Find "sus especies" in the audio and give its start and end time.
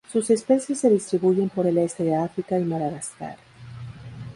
0.11-0.79